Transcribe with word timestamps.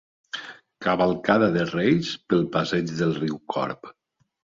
Cavalcada 0.85 1.49
de 1.57 1.65
Reis 1.71 2.09
pel 2.31 2.47
passeig 2.55 2.95
del 3.03 3.13
riu 3.19 3.37
Corb. 3.55 3.93